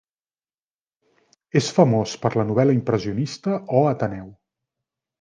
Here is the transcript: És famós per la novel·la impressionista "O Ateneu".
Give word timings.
És 1.61 1.69
famós 1.77 2.15
per 2.25 2.33
la 2.39 2.49
novel·la 2.53 2.77
impressionista 2.81 3.63
"O 3.83 3.87
Ateneu". 3.95 4.29